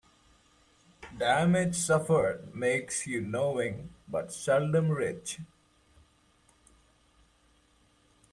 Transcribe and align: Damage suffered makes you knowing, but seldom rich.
Damage 1.15 1.75
suffered 1.75 2.55
makes 2.55 3.05
you 3.05 3.21
knowing, 3.21 3.93
but 4.07 4.33
seldom 4.33 4.89
rich. 4.89 5.37